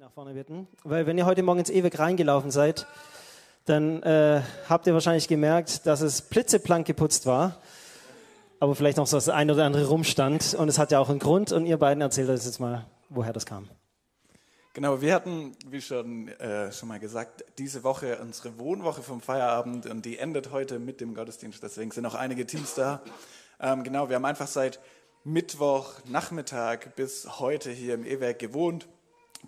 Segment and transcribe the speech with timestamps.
[0.00, 2.88] nach vorne bitten, weil wenn ihr heute Morgen ins Ewig reingelaufen seid,
[3.64, 7.60] dann äh, habt ihr wahrscheinlich gemerkt, dass es blitzeblank geputzt war,
[8.58, 10.54] aber vielleicht noch so das ein oder andere rumstand.
[10.54, 11.52] Und es hat ja auch einen Grund.
[11.52, 13.68] Und ihr beiden erzählt uns jetzt mal, woher das kam.
[14.72, 19.86] Genau, wir hatten, wie schon, äh, schon mal gesagt, diese Woche unsere Wohnwoche vom Feierabend.
[19.86, 23.00] Und die endet heute mit dem Gottesdienst, deswegen sind auch einige Teams da.
[23.60, 24.80] Ähm, genau, wir haben einfach seit
[25.22, 28.88] Mittwoch Nachmittag bis heute hier im E-Werk gewohnt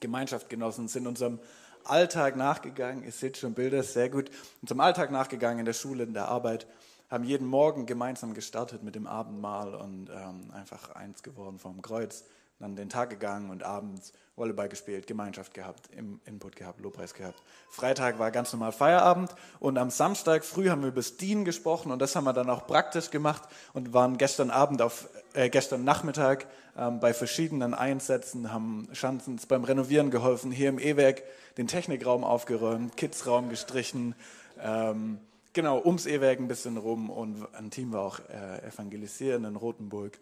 [0.01, 1.39] Gemeinschaft genossen, sind unserem
[1.85, 3.05] Alltag nachgegangen.
[3.05, 4.31] Ihr seht schon Bilder, sehr gut.
[4.63, 6.67] Unserem Alltag nachgegangen in der Schule, in der Arbeit.
[7.11, 12.25] Haben jeden Morgen gemeinsam gestartet mit dem Abendmahl und ähm, einfach eins geworden vom Kreuz.
[12.59, 15.89] Dann den Tag gegangen und abends Volleyball gespielt, Gemeinschaft gehabt,
[16.25, 17.43] Input gehabt, Lobpreis gehabt.
[17.71, 21.91] Freitag war ganz normal Feierabend und am Samstag früh haben wir über das Dienen gesprochen
[21.91, 23.43] und das haben wir dann auch praktisch gemacht
[23.73, 29.65] und waren gestern Abend auf, äh, gestern Nachmittag ähm, bei verschiedenen Einsätzen, haben Schanzens beim
[29.65, 31.23] Renovieren geholfen, hier im E-Werk
[31.59, 34.15] den Technikraum aufgeräumt, Kidsraum gestrichen,
[34.61, 35.19] ähm,
[35.53, 40.19] genau, ums E-Werk ein bisschen rum und ein Team war auch äh, evangelisieren in Rothenburg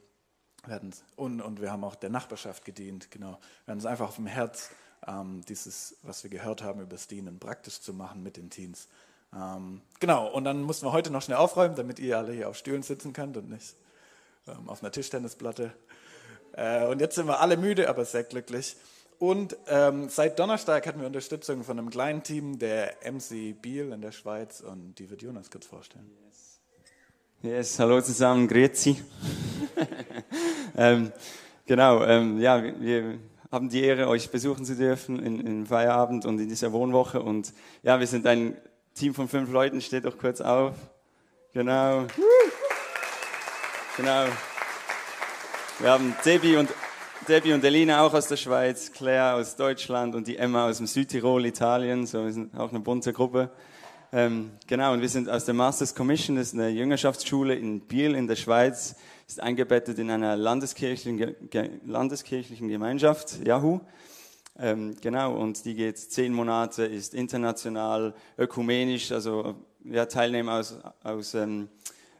[1.16, 3.10] und, und wir haben auch der Nachbarschaft gedient.
[3.10, 3.38] Genau.
[3.66, 4.70] Wir haben es einfach auf dem Herz,
[5.06, 8.88] ähm, dieses, was wir gehört haben über das Dienen, praktisch zu machen mit den Teens.
[9.34, 12.56] Ähm, genau, und dann mussten wir heute noch schnell aufräumen, damit ihr alle hier auf
[12.56, 13.76] Stühlen sitzen könnt und nicht
[14.46, 15.72] ähm, auf einer Tischtennisplatte.
[16.52, 18.76] Äh, und jetzt sind wir alle müde, aber sehr glücklich.
[19.18, 24.00] Und ähm, seit Donnerstag hatten wir Unterstützung von einem kleinen Team der MC Biel in
[24.00, 26.10] der Schweiz und die wird Jonas kurz vorstellen.
[26.24, 26.60] Yes,
[27.42, 29.02] yes hallo zusammen, grüezi.
[30.76, 31.12] ähm,
[31.64, 33.18] genau, ähm, ja, wir
[33.50, 37.22] haben die Ehre, euch besuchen zu dürfen in, in Feierabend und in dieser Wohnwoche.
[37.22, 38.56] Und ja, wir sind ein
[38.94, 40.74] Team von fünf Leuten, steht doch kurz auf.
[41.52, 42.06] Genau.
[43.96, 44.24] Genau.
[45.78, 46.68] Wir haben Debbie und,
[47.28, 50.88] Debbie und Elina auch aus der Schweiz, Claire aus Deutschland und die Emma aus dem
[50.88, 52.04] Südtirol, Italien.
[52.04, 53.50] So, wir sind auch eine bunte Gruppe.
[54.12, 58.16] Ähm, genau, und wir sind aus der Masters Commission, das ist eine Jüngerschaftsschule in Biel
[58.16, 58.96] in der Schweiz
[59.26, 61.36] ist eingebettet in einer landeskirchlichen,
[61.86, 63.80] landeskirchlichen Gemeinschaft, Yahoo.
[64.58, 71.34] Ähm, genau, und die geht zehn Monate, ist international, ökumenisch, also wir teilnehmen aus, aus
[71.34, 71.68] ähm,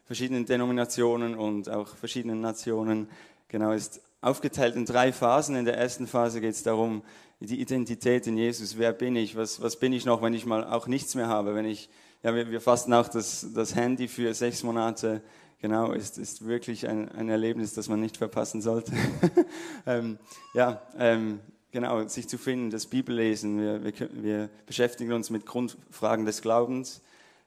[0.05, 3.09] verschiedenen Denominationen und auch verschiedenen Nationen.
[3.47, 5.55] Genau, ist aufgeteilt in drei Phasen.
[5.55, 7.03] In der ersten Phase geht es darum,
[7.39, 8.77] die Identität in Jesus.
[8.77, 9.35] Wer bin ich?
[9.35, 11.53] Was, was bin ich noch, wenn ich mal auch nichts mehr habe?
[11.55, 11.89] Wenn ich,
[12.23, 15.21] ja, wir, wir fasten auch das, das Handy für sechs Monate
[15.59, 18.93] genau, ist, ist wirklich ein, ein Erlebnis, das man nicht verpassen sollte.
[19.85, 20.17] ähm,
[20.53, 21.39] ja, ähm,
[21.71, 23.59] genau, sich zu finden, das Bibellesen.
[23.59, 27.01] Wir, wir, wir beschäftigen uns mit Grundfragen des Glaubens.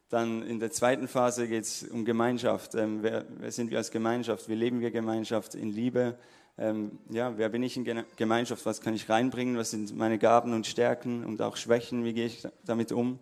[0.08, 2.74] Dann in der zweiten Phase geht es um Gemeinschaft.
[2.74, 4.48] Ähm, wer, wer, sind wir als Gemeinschaft?
[4.48, 6.16] Wie leben wir Gemeinschaft in Liebe?
[6.56, 7.84] Ähm, ja, wer bin ich in
[8.16, 8.64] Gemeinschaft?
[8.64, 9.58] Was kann ich reinbringen?
[9.58, 12.04] Was sind meine Gaben und Stärken und auch Schwächen?
[12.04, 13.18] Wie gehe ich damit um?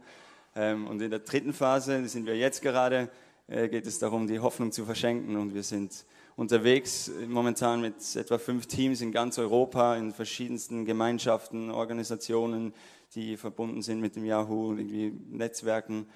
[0.54, 3.10] Ähm, und in der dritten Phase sind wir jetzt gerade
[3.48, 5.36] äh, geht es darum, die Hoffnung zu verschenken.
[5.36, 6.04] Und wir sind
[6.36, 12.74] unterwegs momentan mit etwa fünf Teams in ganz Europa, in verschiedensten Gemeinschaften, Organisationen,
[13.14, 16.06] die verbunden sind mit dem Yahoo, irgendwie Netzwerken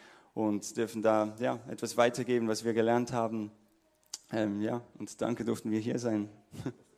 [0.46, 3.50] und dürfen da ja, etwas weitergeben, was wir gelernt haben.
[4.32, 6.28] Ähm, ja, und danke durften wir hier sein.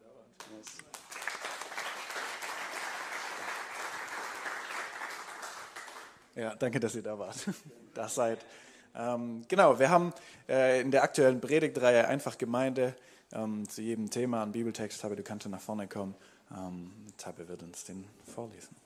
[6.34, 7.36] Ja, danke, dass ihr da wart.
[7.94, 8.38] Da seid.
[8.94, 10.14] Ähm, genau, wir haben
[10.48, 12.96] äh, in der aktuellen Predigtreihe einfach Gemeinde
[13.32, 15.02] ähm, zu jedem Thema einen Bibeltext.
[15.02, 16.14] Tabe, du kannst nach vorne kommen.
[16.50, 18.81] Ähm, Tabe wird uns den vorlesen.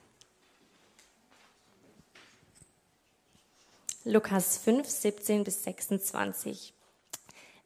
[4.09, 6.73] Lukas 5, 17 bis 26.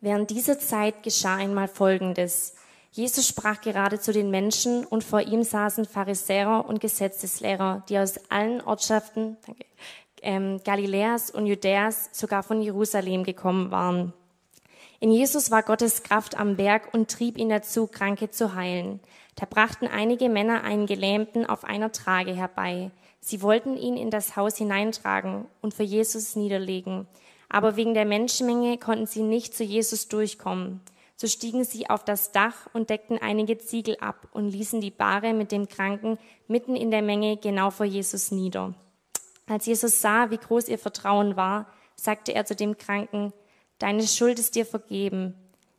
[0.01, 2.55] Während dieser Zeit geschah einmal Folgendes.
[2.93, 8.15] Jesus sprach gerade zu den Menschen und vor ihm saßen Pharisäer und Gesetzeslehrer, die aus
[8.31, 9.67] allen Ortschaften, danke,
[10.23, 14.15] ähm, Galiläas und Judäas, sogar von Jerusalem gekommen waren.
[14.99, 19.01] In Jesus war Gottes Kraft am Berg und trieb ihn dazu, Kranke zu heilen.
[19.35, 22.91] Da brachten einige Männer einen Gelähmten auf einer Trage herbei.
[23.21, 27.07] Sie wollten ihn in das Haus hineintragen und für Jesus niederlegen.
[27.49, 30.81] Aber wegen der Menschenmenge konnten sie nicht zu Jesus durchkommen.
[31.17, 35.35] So stiegen sie auf das Dach und deckten einige Ziegel ab und ließen die Bahre
[35.35, 36.17] mit dem Kranken
[36.49, 38.75] mitten in der Menge genau vor Jesus nieder.
[39.47, 43.33] Als Jesus sah, wie groß ihr Vertrauen war, sagte er zu dem Kranken,
[43.79, 45.35] Deine Schuld ist dir vergeben.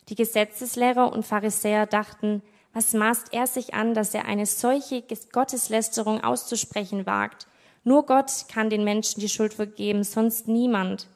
[0.10, 2.42] Die Gesetzeslehrer und Pharisäer dachten,
[2.74, 7.48] was maßt er sich an, dass er eine solche Gotteslästerung auszusprechen wagt?
[7.84, 11.08] Nur Gott kann den Menschen die Schuld vergeben, sonst niemand.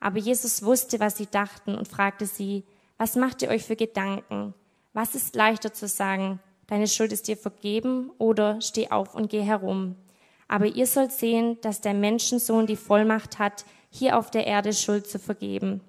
[0.00, 2.64] Aber Jesus wusste, was sie dachten und fragte sie,
[2.98, 4.54] was macht ihr euch für Gedanken?
[4.92, 9.42] Was ist leichter zu sagen, deine Schuld ist dir vergeben oder steh auf und geh
[9.42, 9.96] herum?
[10.46, 15.06] Aber ihr sollt sehen, dass der Menschensohn die Vollmacht hat, hier auf der Erde Schuld
[15.06, 15.80] zu vergeben.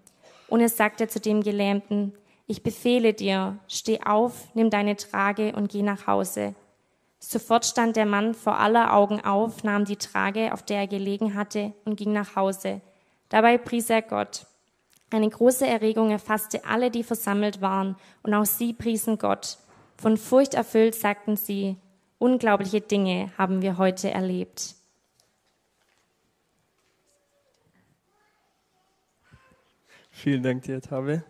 [0.47, 2.13] Und er sagte zu dem Gelähmten,
[2.47, 6.53] ich befehle dir, steh auf, nimm deine Trage und geh nach Hause.
[7.19, 11.33] Sofort stand der Mann vor aller Augen auf, nahm die Trage, auf der er gelegen
[11.33, 12.81] hatte, und ging nach Hause.
[13.29, 14.45] Dabei pries er Gott.
[15.09, 19.57] Eine große Erregung erfasste alle, die versammelt waren, und auch sie priesen Gott.
[19.97, 21.77] Von Furcht erfüllt sagten sie,
[22.19, 24.75] unglaubliche Dinge haben wir heute erlebt.
[30.11, 31.23] Vielen Dank dir, Tabe.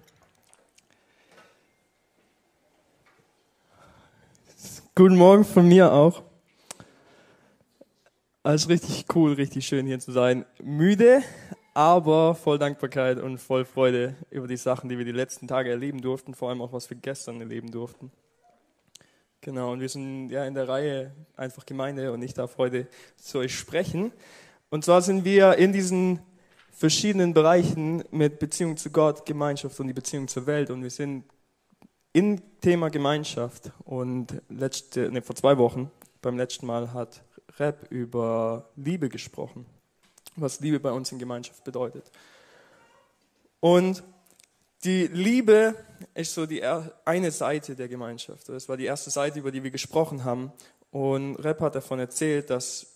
[4.97, 6.23] Guten Morgen von mir auch.
[8.43, 10.45] Alles richtig cool, richtig schön hier zu sein.
[10.63, 11.21] Müde,
[11.73, 15.99] aber voll Dankbarkeit und voll Freude über die Sachen, die wir die letzten Tage erleben
[15.99, 18.09] durften, vor allem auch was wir gestern erleben durften.
[19.41, 22.87] Genau, und wir sind ja in der Reihe einfach Gemeinde und ich darf heute
[23.17, 24.13] zu euch sprechen.
[24.69, 26.21] Und zwar sind wir in diesen
[26.71, 31.25] verschiedenen Bereichen mit Beziehung zu Gott, Gemeinschaft und die Beziehung zur Welt und wir sind
[32.15, 35.91] im Thema Gemeinschaft und letzte, ne, vor zwei Wochen,
[36.21, 37.21] beim letzten Mal hat
[37.59, 39.65] Rap über Liebe gesprochen,
[40.37, 42.09] was Liebe bei uns in Gemeinschaft bedeutet.
[43.59, 44.01] Und
[44.85, 45.75] die Liebe
[46.13, 48.47] ist so die eine Seite der Gemeinschaft.
[48.47, 50.53] Das war die erste Seite, über die wir gesprochen haben.
[50.91, 52.93] Und Rap hat davon erzählt, dass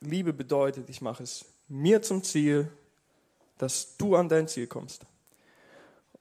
[0.00, 2.70] Liebe bedeutet, ich mache es mir zum Ziel,
[3.58, 5.06] dass du an dein Ziel kommst.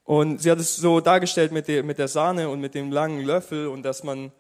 [0.10, 3.24] Und sie hat es so dargestellt mit der, mit der Sahne und mit dem langen
[3.24, 4.32] Löffel und dass man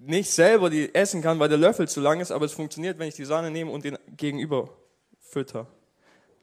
[0.00, 3.06] nicht selber die essen kann, weil der Löffel zu lang ist, aber es funktioniert, wenn
[3.06, 4.68] ich die Sahne nehme und den Gegenüber
[5.20, 5.68] fütter.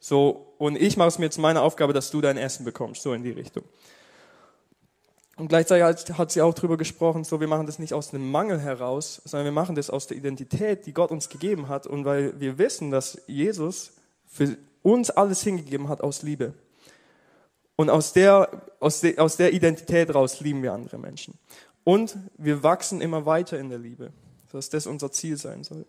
[0.00, 3.12] So, und ich mache es mir zu meiner Aufgabe, dass du dein Essen bekommst, so
[3.12, 3.64] in die Richtung.
[5.36, 8.60] Und gleichzeitig hat sie auch darüber gesprochen, so wir machen das nicht aus einem Mangel
[8.60, 12.40] heraus, sondern wir machen das aus der Identität, die Gott uns gegeben hat und weil
[12.40, 13.92] wir wissen, dass Jesus
[14.26, 16.54] für uns alles hingegeben hat aus Liebe.
[17.76, 21.38] Und aus der, aus, de, aus der Identität raus lieben wir andere Menschen.
[21.84, 24.12] Und wir wachsen immer weiter in der Liebe,
[24.52, 25.86] dass das unser Ziel sein soll.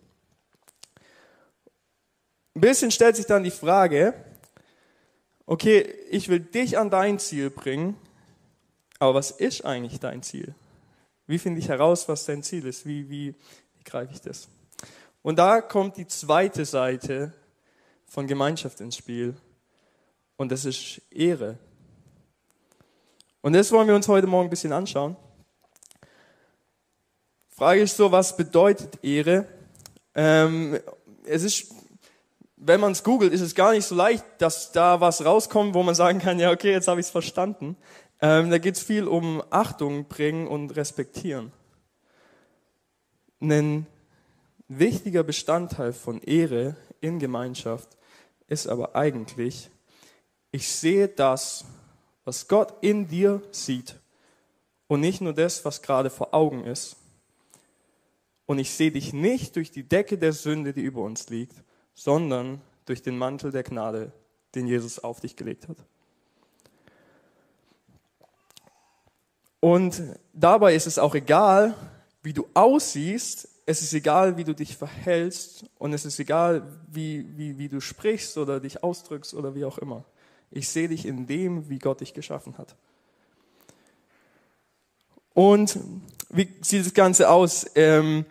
[2.56, 4.14] Ein bisschen stellt sich dann die Frage,
[5.46, 7.96] okay, ich will dich an dein Ziel bringen,
[8.98, 10.54] aber was ist eigentlich dein Ziel?
[11.26, 12.86] Wie finde ich heraus, was dein Ziel ist?
[12.86, 13.34] Wie, wie,
[13.76, 14.48] wie greife ich das?
[15.22, 17.32] Und da kommt die zweite Seite
[18.06, 19.34] von Gemeinschaft ins Spiel.
[20.36, 21.58] Und das ist Ehre.
[23.44, 25.18] Und das wollen wir uns heute Morgen ein bisschen anschauen.
[27.50, 29.46] Frage ist so, was bedeutet Ehre?
[30.14, 30.80] Ähm,
[31.26, 31.70] es ist,
[32.56, 35.82] wenn man es googelt, ist es gar nicht so leicht, dass da was rauskommt, wo
[35.82, 37.76] man sagen kann, ja, okay, jetzt habe ich es verstanden.
[38.22, 41.52] Ähm, da geht es viel um Achtung bringen und respektieren.
[43.42, 43.86] Ein
[44.68, 47.90] wichtiger Bestandteil von Ehre in Gemeinschaft
[48.46, 49.68] ist aber eigentlich,
[50.50, 51.66] ich sehe das,
[52.24, 53.96] was Gott in dir sieht
[54.86, 56.96] und nicht nur das, was gerade vor Augen ist.
[58.46, 61.62] Und ich sehe dich nicht durch die Decke der Sünde, die über uns liegt,
[61.94, 64.12] sondern durch den Mantel der Gnade,
[64.54, 65.78] den Jesus auf dich gelegt hat.
[69.60, 70.02] Und
[70.34, 71.74] dabei ist es auch egal,
[72.22, 77.26] wie du aussiehst, es ist egal, wie du dich verhältst und es ist egal, wie,
[77.38, 80.04] wie, wie du sprichst oder dich ausdrückst oder wie auch immer.
[80.56, 82.76] Ich sehe dich in dem, wie Gott dich geschaffen hat.
[85.34, 85.80] Und
[86.30, 88.24] wie sieht das Ganze aus ähm,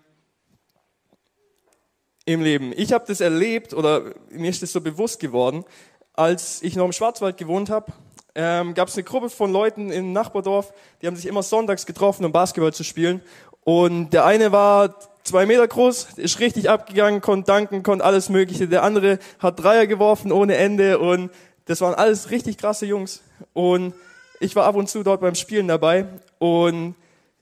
[2.24, 2.72] im Leben?
[2.78, 5.66] Ich habe das erlebt oder mir ist das so bewusst geworden,
[6.14, 7.92] als ich noch im Schwarzwald gewohnt habe.
[8.36, 12.24] Ähm, gab es eine Gruppe von Leuten im Nachbardorf, die haben sich immer sonntags getroffen,
[12.24, 13.22] um Basketball zu spielen.
[13.66, 18.70] Und der eine war zwei Meter groß, ist richtig abgegangen, konnte danken, konnte alles Mögliche.
[18.70, 21.30] Der andere hat Dreier geworfen ohne Ende und
[21.66, 23.24] das waren alles richtig krasse Jungs.
[23.54, 23.94] Und
[24.40, 26.06] ich war ab und zu dort beim Spielen dabei
[26.40, 26.96] und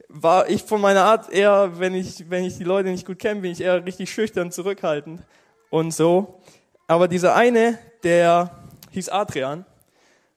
[0.08, 3.40] war ich von meiner Art eher, wenn ich, wenn ich die Leute nicht gut kenne,
[3.40, 5.22] bin ich eher richtig schüchtern, zurückhaltend
[5.70, 6.40] und so.
[6.86, 9.64] Aber dieser eine, der hieß Adrian,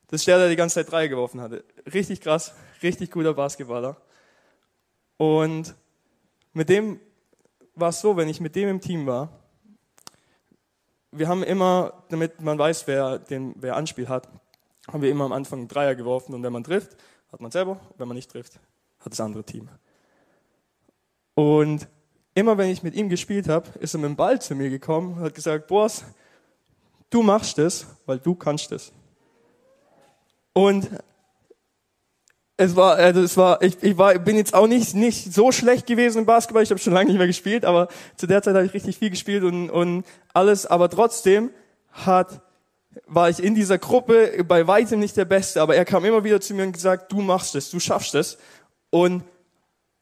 [0.08, 1.64] das ist der, der die ganze Zeit Dreier geworfen hatte.
[1.94, 3.98] Richtig krass, richtig guter Basketballer.
[5.18, 5.76] Und
[6.54, 7.00] mit dem
[7.76, 9.30] war es so, wenn ich mit dem im Team war,
[11.18, 14.28] wir haben immer, damit man weiß, wer, den, wer Anspiel hat,
[14.92, 16.96] haben wir immer am Anfang einen Dreier geworfen und wenn man trifft,
[17.32, 18.60] hat man selber, wenn man nicht trifft,
[19.00, 19.70] hat das andere Team.
[21.34, 21.88] Und
[22.34, 25.18] immer wenn ich mit ihm gespielt habe, ist er mit dem Ball zu mir gekommen
[25.18, 26.06] und hat gesagt, Boas,
[27.10, 28.92] du machst es, weil du kannst es.
[30.54, 30.90] Und
[32.58, 35.88] es war, also es war, ich, ich war, bin jetzt auch nicht, nicht so schlecht
[35.88, 36.64] gewesen im Basketball.
[36.64, 39.10] Ich habe schon lange nicht mehr gespielt, aber zu der Zeit habe ich richtig viel
[39.10, 40.66] gespielt und, und alles.
[40.66, 41.50] Aber trotzdem
[41.92, 42.42] hat,
[43.08, 45.62] war ich in dieser Gruppe bei weitem nicht der Beste.
[45.62, 48.38] Aber er kam immer wieder zu mir und gesagt, du machst es, du schaffst es.
[48.90, 49.24] Und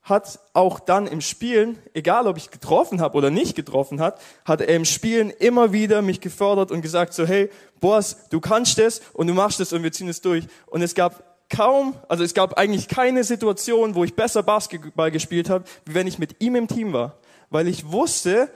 [0.04, 4.60] hat auch dann im Spielen, egal ob ich getroffen habe oder nicht getroffen hat, hat
[4.60, 9.02] er im Spielen immer wieder mich gefördert und gesagt so, hey, Boss, du kannst es
[9.14, 10.46] und du machst es und wir ziehen es durch.
[10.68, 15.50] Und es gab kaum, also es gab eigentlich keine Situation, wo ich besser Basketball gespielt
[15.50, 17.18] habe, wie wenn ich mit ihm im Team war.
[17.50, 18.50] Weil ich wusste,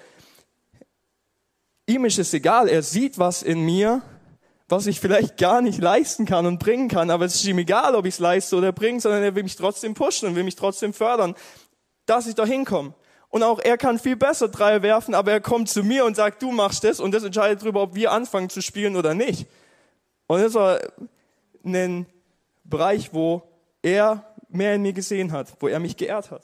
[1.86, 4.02] ihm ist es egal, er sieht was in mir,
[4.70, 7.96] was ich vielleicht gar nicht leisten kann und bringen kann, aber es ist ihm egal,
[7.96, 10.56] ob ich es leiste oder bringe, sondern er will mich trotzdem pushen und will mich
[10.56, 11.36] trotzdem fördern,
[12.06, 12.94] dass ich da hinkomme.
[13.30, 16.42] Und auch er kann viel besser Dreier werfen, aber er kommt zu mir und sagt,
[16.42, 19.48] du machst das und das entscheidet darüber, ob wir anfangen zu spielen oder nicht.
[20.28, 20.80] Und das war
[21.64, 22.06] ein
[22.70, 23.44] Bereich, wo
[23.82, 26.44] er mehr in mir gesehen hat, wo er mich geehrt hat.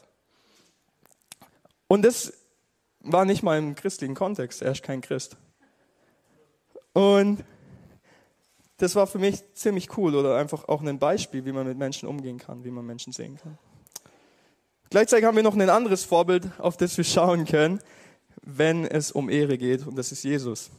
[1.87, 2.33] Und das
[3.01, 5.37] war nicht mal im christlichen Kontext, er ist kein Christ.
[6.93, 7.43] Und
[8.77, 12.07] das war für mich ziemlich cool oder einfach auch ein Beispiel, wie man mit Menschen
[12.07, 13.57] umgehen kann, wie man Menschen sehen kann.
[14.89, 17.79] Gleichzeitig haben wir noch ein anderes Vorbild, auf das wir schauen können,
[18.41, 20.69] wenn es um Ehre geht, und das ist Jesus.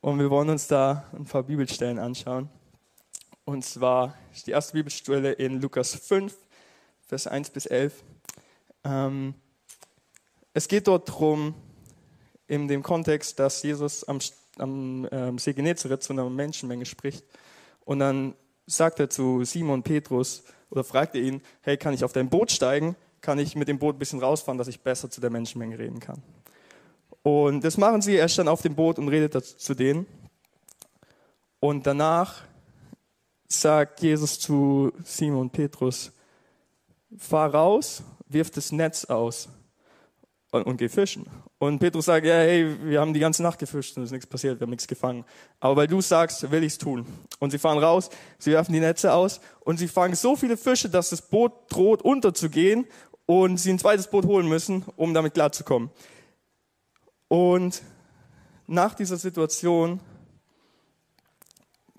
[0.00, 2.48] Und wir wollen uns da ein paar Bibelstellen anschauen.
[3.46, 6.36] Und zwar ist die erste Bibelstelle in Lukas 5,
[7.06, 8.02] Vers 1 bis 11.
[8.82, 9.34] Ähm,
[10.52, 11.54] es geht dort darum,
[12.48, 14.18] in dem Kontext, dass Jesus am
[14.58, 17.24] am ähm, See Genezareth zu einer Menschenmenge spricht.
[17.84, 18.34] Und dann
[18.66, 22.50] sagt er zu Simon Petrus oder fragt er ihn, hey, kann ich auf dein Boot
[22.50, 22.96] steigen?
[23.20, 26.00] Kann ich mit dem Boot ein bisschen rausfahren, dass ich besser zu der Menschenmenge reden
[26.00, 26.22] kann?
[27.22, 28.16] Und das machen sie.
[28.16, 30.06] Er ist dann auf dem Boot und redet zu denen.
[31.60, 32.42] Und danach
[33.48, 36.12] sagt Jesus zu Simon Petrus,
[37.16, 39.48] fahr raus, wirf das Netz aus
[40.50, 41.26] und, und geh fischen.
[41.58, 44.26] Und Petrus sagt, ja, hey, wir haben die ganze Nacht gefischt und es ist nichts
[44.26, 45.24] passiert, wir haben nichts gefangen.
[45.60, 47.06] Aber weil du sagst, will ich es tun.
[47.38, 50.90] Und sie fahren raus, sie werfen die Netze aus und sie fangen so viele Fische,
[50.90, 52.86] dass das Boot droht unterzugehen
[53.24, 55.90] und sie ein zweites Boot holen müssen, um damit klarzukommen.
[57.28, 57.82] Und
[58.66, 60.00] nach dieser Situation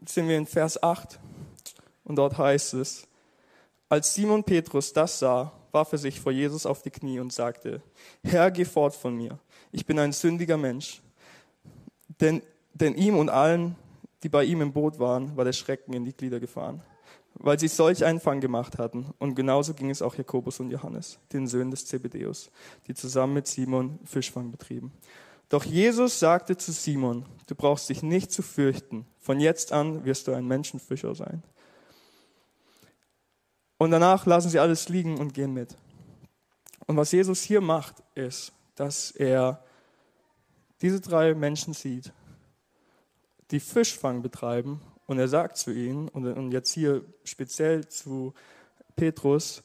[0.06, 1.20] sind wir in Vers 8
[2.08, 3.06] und dort heißt es,
[3.90, 7.82] als Simon Petrus das sah, warf er sich vor Jesus auf die Knie und sagte,
[8.24, 9.40] Herr, geh fort von mir.
[9.72, 11.02] Ich bin ein sündiger Mensch.
[12.22, 12.42] Denn,
[12.74, 13.76] denn ihm und allen,
[14.24, 16.82] die bei ihm im Boot waren, war der Schrecken in die Glieder gefahren,
[17.34, 19.14] weil sie solch einen Fang gemacht hatten.
[19.20, 22.50] Und genauso ging es auch Jakobus und Johannes, den Söhnen des Zebedeus,
[22.88, 24.94] die zusammen mit Simon Fischfang betrieben.
[25.50, 29.06] Doch Jesus sagte zu Simon, du brauchst dich nicht zu fürchten.
[29.20, 31.44] Von jetzt an wirst du ein Menschenfischer sein.
[33.78, 35.78] Und danach lassen sie alles liegen und gehen mit.
[36.88, 39.64] Und was Jesus hier macht, ist, dass er
[40.82, 42.12] diese drei Menschen sieht,
[43.52, 44.82] die Fischfang betreiben.
[45.06, 48.34] Und er sagt zu ihnen, und jetzt hier speziell zu
[48.96, 49.64] Petrus,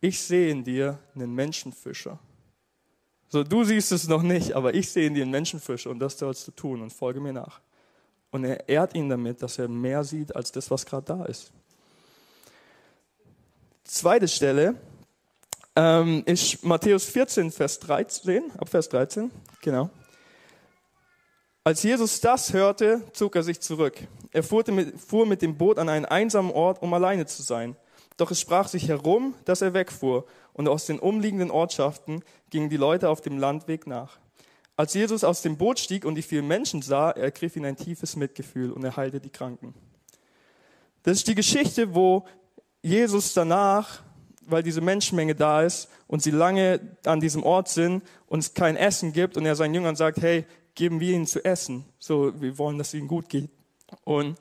[0.00, 2.18] ich sehe in dir einen Menschenfischer.
[3.28, 6.18] So, du siehst es noch nicht, aber ich sehe in dir einen Menschenfischer und das
[6.18, 7.60] sollst du tun und folge mir nach.
[8.30, 11.52] Und er ehrt ihn damit, dass er mehr sieht als das, was gerade da ist.
[13.86, 14.76] Zweite Stelle
[15.76, 19.90] ähm, ist Matthäus 14, Vers 13, ab Vers 13, genau.
[21.64, 23.96] Als Jesus das hörte, zog er sich zurück.
[24.32, 27.76] Er fuhr mit, fuhr mit dem Boot an einen einsamen Ort, um alleine zu sein.
[28.16, 30.24] Doch es sprach sich herum, dass er wegfuhr,
[30.54, 34.18] und aus den umliegenden Ortschaften gingen die Leute auf dem Landweg nach.
[34.76, 38.16] Als Jesus aus dem Boot stieg und die vielen Menschen sah, ergriff ihn ein tiefes
[38.16, 39.74] Mitgefühl und er heilte die Kranken.
[41.02, 42.24] Das ist die Geschichte, wo
[42.84, 44.02] Jesus danach,
[44.42, 48.76] weil diese Menschenmenge da ist und sie lange an diesem Ort sind und es kein
[48.76, 51.86] Essen gibt und er seinen Jüngern sagt, hey, geben wir ihnen zu essen.
[51.98, 53.48] So, wir wollen, dass es ihnen gut geht.
[54.04, 54.36] Und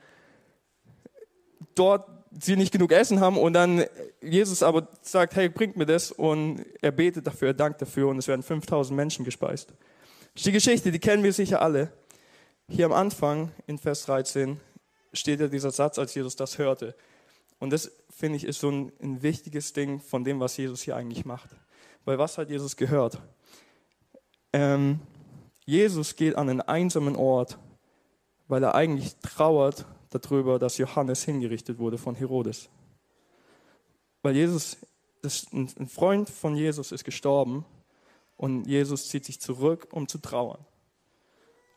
[1.74, 2.06] dort
[2.38, 3.86] sie nicht genug Essen haben und dann
[4.22, 8.18] Jesus aber sagt, hey, bringt mir das und er betet dafür, er dankt dafür und
[8.18, 9.74] es werden 5000 Menschen gespeist.
[10.36, 11.94] Die Geschichte, die kennen wir sicher alle.
[12.68, 14.60] Hier am Anfang in Vers 13
[15.14, 16.94] steht ja dieser Satz, als Jesus das hörte.
[17.64, 20.98] Und das, finde ich, ist so ein, ein wichtiges Ding von dem, was Jesus hier
[20.98, 21.50] eigentlich macht.
[22.04, 23.22] Weil was hat Jesus gehört?
[24.52, 25.00] Ähm,
[25.66, 27.58] Jesus geht an einen einsamen Ort,
[28.50, 32.68] weil er eigentlich trauert darüber, dass Johannes hingerichtet wurde von Herodes.
[34.24, 34.76] Weil Jesus,
[35.22, 37.64] das, ein Freund von Jesus ist gestorben
[38.36, 40.66] und Jesus zieht sich zurück, um zu trauern.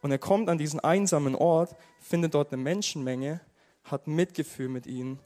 [0.02, 3.40] Und er kommt an diesen einsamen Ort, findet dort eine Menschenmenge,
[3.84, 5.20] hat Mitgefühl mit ihnen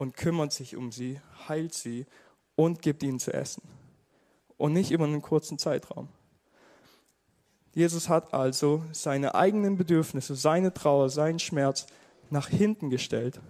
[0.00, 2.06] und kümmert sich um sie, heilt sie
[2.56, 3.62] und gibt ihnen zu essen.
[4.56, 6.08] Und nicht über einen kurzen Zeitraum.
[7.74, 11.84] Jesus hat also seine eigenen Bedürfnisse, seine Trauer, seinen Schmerz
[12.30, 13.42] nach hinten gestellt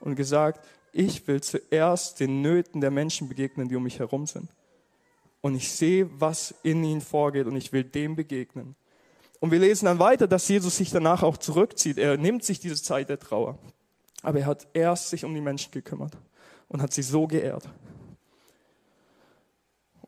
[0.00, 4.48] und gesagt, ich will zuerst den Nöten der Menschen begegnen, die um mich herum sind.
[5.42, 8.76] Und ich sehe, was in ihnen vorgeht und ich will dem begegnen.
[9.40, 11.98] Und wir lesen dann weiter, dass Jesus sich danach auch zurückzieht.
[11.98, 13.58] Er nimmt sich diese Zeit der Trauer.
[14.22, 16.16] Aber er hat erst sich um die Menschen gekümmert
[16.68, 17.68] und hat sie so geehrt.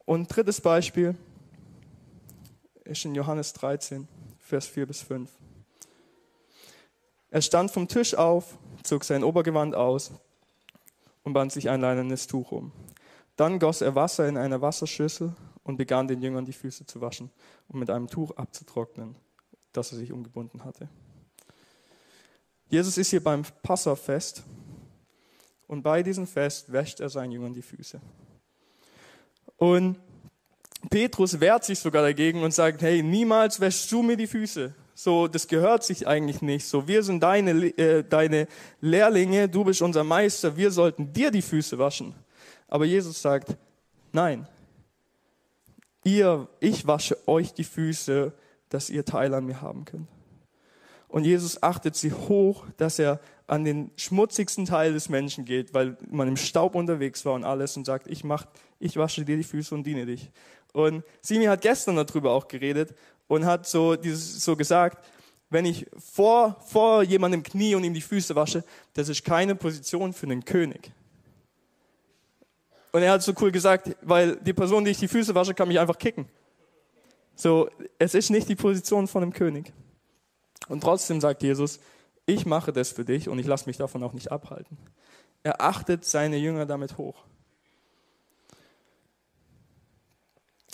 [0.05, 1.15] Und drittes Beispiel
[2.85, 5.31] ist in Johannes 13, Vers 4 bis 5.
[7.31, 10.11] Er stand vom Tisch auf, zog sein Obergewand aus
[11.23, 12.73] und band sich ein leinenes Tuch um.
[13.37, 17.31] Dann goss er Wasser in eine Wasserschüssel und begann den Jüngern die Füße zu waschen
[17.69, 19.15] und mit einem Tuch abzutrocknen,
[19.73, 20.89] das er sich umgebunden hatte.
[22.71, 24.45] Jesus ist hier beim Passafest
[25.67, 28.01] und bei diesem Fest wäscht er seinen Jüngern die Füße.
[29.57, 29.99] Und
[30.89, 34.73] Petrus wehrt sich sogar dagegen und sagt, hey, niemals wäschst du mir die Füße.
[34.95, 36.65] So, das gehört sich eigentlich nicht.
[36.67, 38.47] So, wir sind deine, äh, deine
[38.81, 42.15] Lehrlinge, du bist unser Meister, wir sollten dir die Füße waschen.
[42.69, 43.57] Aber Jesus sagt,
[44.13, 44.47] nein,
[46.05, 48.33] ihr, ich wasche euch die Füße,
[48.69, 50.09] dass ihr Teil an mir haben könnt.
[51.11, 55.97] Und Jesus achtet sie hoch, dass er an den schmutzigsten Teil des Menschen geht, weil
[56.09, 58.47] man im Staub unterwegs war und alles und sagt, ich mach,
[58.79, 60.31] ich wasche dir die Füße und diene dich.
[60.73, 62.95] Und Simi hat gestern darüber auch geredet
[63.27, 65.05] und hat so, dieses, so gesagt,
[65.51, 68.63] wenn ich vor, vor jemandem knie und ihm die Füße wasche,
[68.95, 70.93] das ist keine Position für einen König.
[72.93, 75.67] Und er hat so cool gesagt, weil die Person, die ich die Füße wasche, kann
[75.67, 76.27] mich einfach kicken.
[77.35, 79.73] So, es ist nicht die Position von einem König.
[80.71, 81.81] Und trotzdem sagt Jesus,
[82.27, 84.79] ich mache das für dich und ich lasse mich davon auch nicht abhalten.
[85.43, 87.25] Er achtet seine Jünger damit hoch.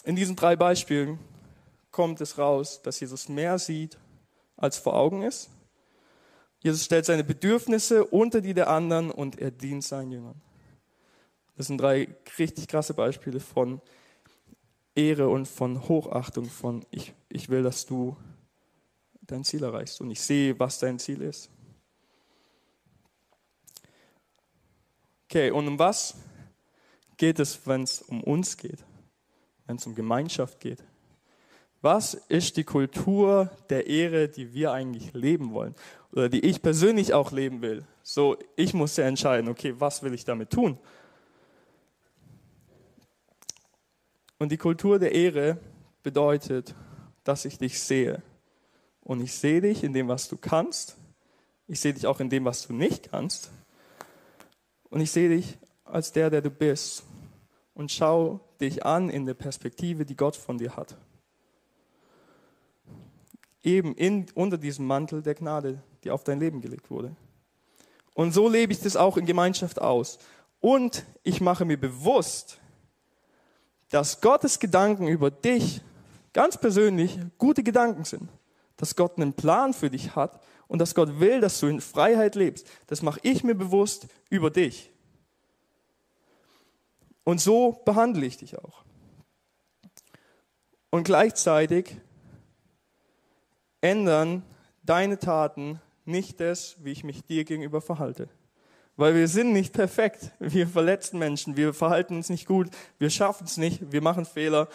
[0.04, 1.18] In diesen drei Beispielen
[1.92, 3.96] kommt es raus, dass Jesus mehr sieht,
[4.58, 5.48] als vor Augen ist.
[6.60, 10.42] Jesus stellt seine Bedürfnisse unter die der anderen und er dient seinen Jüngern.
[11.56, 13.80] Das sind drei richtig krasse Beispiele von
[14.94, 18.14] Ehre und von Hochachtung, von ich, ich will, dass du
[19.26, 21.50] dein Ziel erreichst und ich sehe, was dein Ziel ist.
[25.28, 26.14] Okay, und um was
[27.16, 28.84] geht es, wenn es um uns geht,
[29.66, 30.82] wenn es um Gemeinschaft geht?
[31.82, 35.74] Was ist die Kultur der Ehre, die wir eigentlich leben wollen
[36.12, 37.84] oder die ich persönlich auch leben will?
[38.02, 40.78] So, ich muss ja entscheiden, okay, was will ich damit tun?
[44.38, 45.58] Und die Kultur der Ehre
[46.02, 46.74] bedeutet,
[47.24, 48.22] dass ich dich sehe.
[49.06, 50.96] Und ich sehe dich in dem, was du kannst.
[51.66, 53.50] Ich sehe dich auch in dem, was du nicht kannst.
[54.90, 57.04] Und ich sehe dich als der, der du bist.
[57.74, 60.96] Und schau dich an in der Perspektive, die Gott von dir hat
[63.66, 67.14] eben in, unter diesem Mantel der Gnade, die auf dein Leben gelegt wurde.
[68.14, 70.18] Und so lebe ich das auch in Gemeinschaft aus.
[70.60, 72.58] Und ich mache mir bewusst,
[73.90, 75.82] dass Gottes Gedanken über dich
[76.32, 78.28] ganz persönlich gute Gedanken sind.
[78.76, 82.34] Dass Gott einen Plan für dich hat und dass Gott will, dass du in Freiheit
[82.34, 82.66] lebst.
[82.86, 84.90] Das mache ich mir bewusst über dich.
[87.24, 88.84] Und so behandle ich dich auch.
[90.90, 91.96] Und gleichzeitig
[93.80, 94.42] ändern
[94.82, 98.28] deine Taten nicht das, wie ich mich dir gegenüber verhalte.
[98.96, 100.30] Weil wir sind nicht perfekt.
[100.38, 104.68] Wir verletzen Menschen, wir verhalten uns nicht gut, wir schaffen es nicht, wir machen Fehler.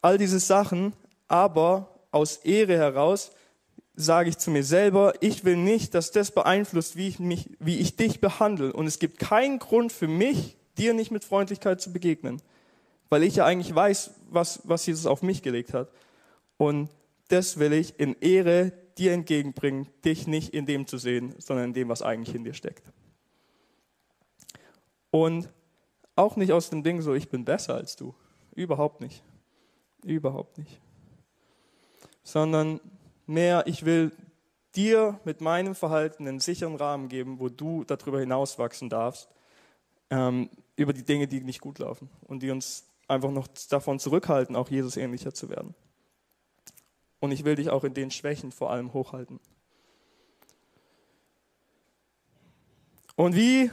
[0.00, 0.92] All diese Sachen,
[1.26, 3.32] aber aus Ehre heraus
[3.94, 7.78] sage ich zu mir selber, ich will nicht, dass das beeinflusst, wie ich, mich, wie
[7.78, 8.72] ich dich behandle.
[8.72, 12.40] Und es gibt keinen Grund für mich, dir nicht mit Freundlichkeit zu begegnen.
[13.08, 15.90] Weil ich ja eigentlich weiß, was, was Jesus auf mich gelegt hat.
[16.58, 16.90] Und
[17.28, 21.74] das will ich in Ehre dir entgegenbringen, dich nicht in dem zu sehen, sondern in
[21.74, 22.84] dem, was eigentlich in dir steckt.
[25.10, 25.48] Und
[26.14, 28.14] auch nicht aus dem Ding so, ich bin besser als du.
[28.54, 29.22] Überhaupt nicht.
[30.04, 30.80] Überhaupt nicht.
[32.28, 32.78] Sondern
[33.26, 34.12] mehr, ich will
[34.76, 39.30] dir mit meinem Verhalten einen sicheren Rahmen geben, wo du darüber hinaus wachsen darfst,
[40.10, 44.56] ähm, über die Dinge, die nicht gut laufen und die uns einfach noch davon zurückhalten,
[44.56, 45.74] auch Jesus ähnlicher zu werden.
[47.18, 49.40] Und ich will dich auch in den Schwächen vor allem hochhalten.
[53.16, 53.70] Und wie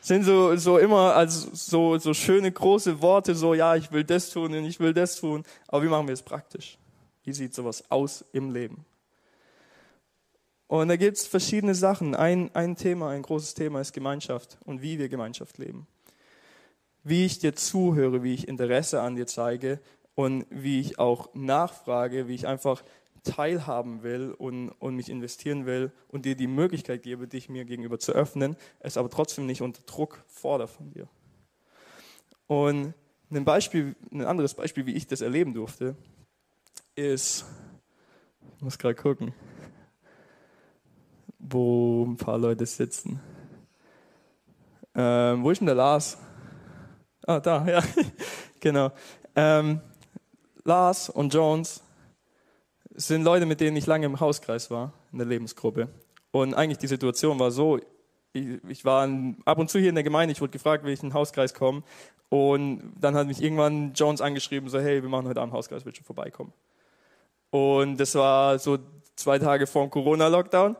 [0.00, 4.30] sind so, so immer also so, so schöne große Worte, so ja, ich will das
[4.30, 5.42] tun und ich will das tun.
[5.66, 6.78] Aber wie machen wir es praktisch?
[7.26, 8.86] Wie sieht sowas aus im Leben?
[10.68, 12.14] Und da gibt es verschiedene Sachen.
[12.14, 15.88] Ein, ein Thema, ein großes Thema ist Gemeinschaft und wie wir Gemeinschaft leben.
[17.02, 19.80] Wie ich dir zuhöre, wie ich Interesse an dir zeige
[20.14, 22.84] und wie ich auch nachfrage, wie ich einfach
[23.24, 27.98] teilhaben will und, und mich investieren will und dir die Möglichkeit gebe, dich mir gegenüber
[27.98, 31.08] zu öffnen, es aber trotzdem nicht unter Druck fordere von dir.
[32.46, 32.94] Und
[33.32, 35.96] ein Beispiel, ein anderes Beispiel, wie ich das erleben durfte,
[36.96, 37.44] ist,
[38.56, 39.34] ich muss gerade gucken,
[41.38, 43.20] wo ein paar Leute sitzen.
[44.94, 46.16] Ähm, wo ist denn der Lars?
[47.26, 47.82] Ah, da, ja,
[48.60, 48.92] genau.
[49.34, 49.80] Ähm,
[50.64, 51.82] Lars und Jones
[52.94, 55.88] sind Leute, mit denen ich lange im Hauskreis war, in der Lebensgruppe.
[56.30, 57.78] Und eigentlich die Situation war so,
[58.32, 59.06] ich, ich war
[59.44, 61.52] ab und zu hier in der Gemeinde, ich wurde gefragt, will ich in den Hauskreis
[61.52, 61.84] kommen.
[62.30, 66.00] Und dann hat mich irgendwann Jones angeschrieben, so, hey, wir machen heute Abend Hauskreis, willst
[66.00, 66.54] du vorbeikommen?
[67.56, 68.78] Und das war so
[69.14, 70.76] zwei Tage vor dem Corona-Lockdown.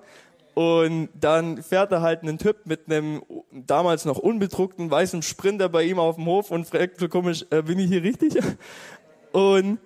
[0.53, 5.85] Und dann fährt da halt ein Typ mit einem damals noch unbedruckten weißen Sprinter bei
[5.85, 8.39] ihm auf dem Hof und fragt so komisch, äh, bin ich hier richtig?
[9.33, 9.79] Und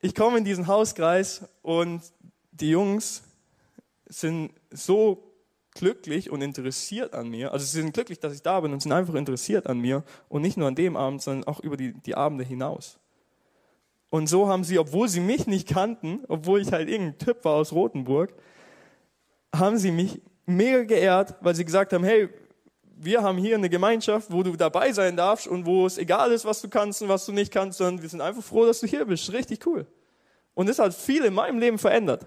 [0.00, 2.00] ich komme in diesen Hauskreis und
[2.52, 3.24] die Jungs
[4.06, 5.34] sind so
[5.74, 7.52] glücklich und interessiert an mir.
[7.52, 10.02] Also sie sind glücklich, dass ich da bin und sind einfach interessiert an mir.
[10.30, 12.98] Und nicht nur an dem Abend, sondern auch über die, die Abende hinaus.
[14.10, 17.54] Und so haben sie, obwohl sie mich nicht kannten, obwohl ich halt irgendein Typ war
[17.54, 18.32] aus Rothenburg,
[19.54, 22.28] haben sie mich mega geehrt, weil sie gesagt haben, hey,
[23.00, 26.44] wir haben hier eine Gemeinschaft, wo du dabei sein darfst und wo es egal ist,
[26.44, 28.86] was du kannst und was du nicht kannst, sondern wir sind einfach froh, dass du
[28.86, 29.32] hier bist.
[29.32, 29.86] Richtig cool.
[30.54, 32.26] Und das hat viel in meinem Leben verändert.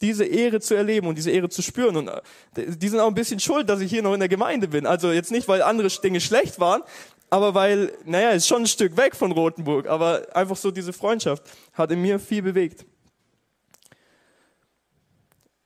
[0.00, 1.96] Diese Ehre zu erleben und diese Ehre zu spüren.
[1.96, 2.20] Und äh,
[2.56, 4.84] die sind auch ein bisschen schuld, dass ich hier noch in der Gemeinde bin.
[4.84, 6.82] Also jetzt nicht, weil andere Dinge schlecht waren,
[7.32, 11.42] aber weil, naja, ist schon ein Stück weg von Rothenburg, aber einfach so diese Freundschaft
[11.72, 12.84] hat in mir viel bewegt.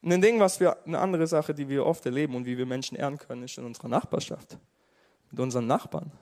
[0.04, 2.96] ein Ding, was wir, eine andere Sache, die wir oft erleben und wie wir Menschen
[2.96, 4.56] ehren können, ist in unserer Nachbarschaft.
[5.32, 6.12] Mit unseren Nachbarn.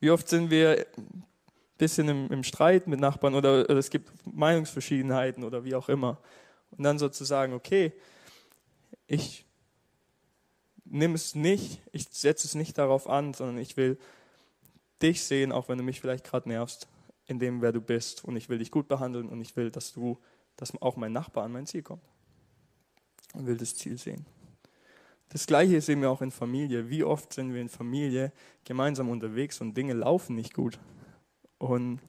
[0.00, 1.24] Wie oft sind wir ein
[1.78, 6.18] bisschen im, im Streit mit Nachbarn oder, oder es gibt Meinungsverschiedenheiten oder wie auch immer.
[6.72, 7.92] Und dann sozusagen, okay,
[9.06, 9.46] ich
[10.84, 13.96] nehme es nicht, ich setze es nicht darauf an, sondern ich will
[15.02, 16.88] dich sehen, auch wenn du mich vielleicht gerade nervst,
[17.26, 18.24] in dem, wer du bist.
[18.24, 20.18] Und ich will dich gut behandeln und ich will, dass du,
[20.56, 22.02] dass auch mein Nachbar an mein Ziel kommt.
[23.34, 24.26] Und will das Ziel sehen.
[25.28, 26.90] Das Gleiche sehen wir auch in Familie.
[26.90, 28.32] Wie oft sind wir in Familie
[28.64, 30.78] gemeinsam unterwegs und Dinge laufen nicht gut.
[31.58, 32.00] Und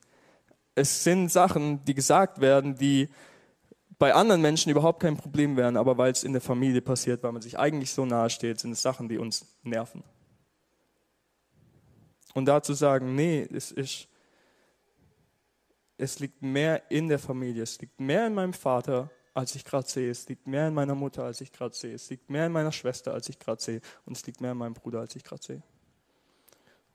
[0.74, 3.10] es sind Sachen, die gesagt werden, die
[4.00, 7.32] bei anderen Menschen überhaupt kein Problem wären, aber weil es in der Familie passiert, weil
[7.32, 10.04] man sich eigentlich so nahe steht, sind es Sachen, die uns nerven.
[12.34, 14.08] Und dazu sagen, nee, es ist,
[15.98, 19.88] es liegt mehr in der Familie, es liegt mehr in meinem Vater, als ich gerade
[19.88, 22.52] sehe, es liegt mehr in meiner Mutter, als ich gerade sehe, es liegt mehr in
[22.52, 25.24] meiner Schwester, als ich gerade sehe, und es liegt mehr in meinem Bruder, als ich
[25.24, 25.62] gerade sehe.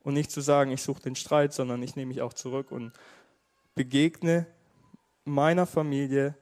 [0.02, 2.92] Und nicht zu sagen, ich suche den Streit, sondern ich nehme mich auch zurück und
[3.74, 4.46] begegne
[5.24, 6.36] meiner Familie,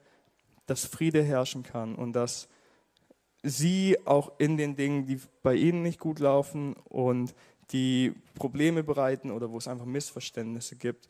[0.66, 2.48] dass Friede herrschen kann und dass
[3.42, 7.34] sie auch in den Dingen, die bei ihnen nicht gut laufen und
[7.70, 11.08] die Probleme bereiten oder wo es einfach Missverständnisse gibt,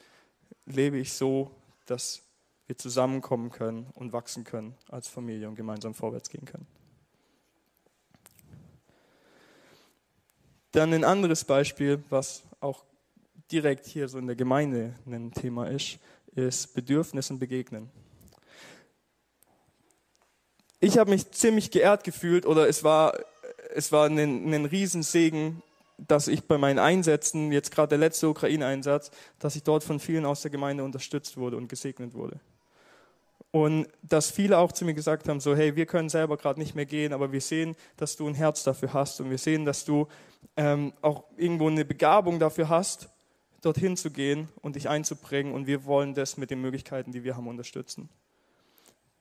[0.67, 1.51] lebe ich so,
[1.87, 2.23] dass
[2.67, 6.67] wir zusammenkommen können und wachsen können als Familie und gemeinsam vorwärts gehen können.
[10.73, 12.85] Dann ein anderes Beispiel, was auch
[13.53, 15.99] direkt hier so in der Gemeinde ein Thema ist,
[16.35, 17.91] ist Bedürfnissen begegnen.
[20.81, 23.19] Ich habe mich ziemlich geehrt gefühlt oder es war,
[23.73, 25.63] es war ein, ein Riesensegen,
[25.99, 30.25] dass ich bei meinen Einsätzen, jetzt gerade der letzte Ukraine-Einsatz, dass ich dort von vielen
[30.25, 32.41] aus der Gemeinde unterstützt wurde und gesegnet wurde.
[33.51, 36.75] Und dass viele auch zu mir gesagt haben, so hey, wir können selber gerade nicht
[36.75, 39.85] mehr gehen, aber wir sehen, dass du ein Herz dafür hast und wir sehen, dass
[39.85, 40.09] du
[40.57, 43.11] ähm, auch irgendwo eine Begabung dafür hast,
[43.63, 47.37] dorthin zu gehen und dich einzubringen und wir wollen das mit den Möglichkeiten, die wir
[47.37, 48.09] haben, unterstützen.